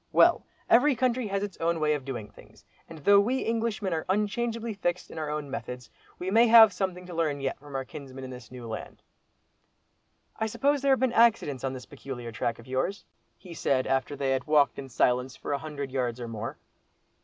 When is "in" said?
5.11-5.19, 8.23-8.31, 14.79-14.89